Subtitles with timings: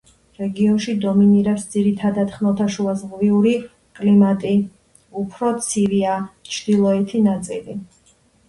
[0.41, 3.53] რეგიონში დომინირებს ძირითადად ხმელთაშუაზღვიური
[3.99, 4.55] კლიმატი,
[5.25, 6.17] უფრო ცივია
[6.55, 7.79] ჩრდილოეთი ნაწილი.